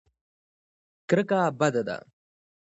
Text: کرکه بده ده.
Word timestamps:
کرکه 1.09 1.41
بده 1.59 1.81
ده. 1.87 1.97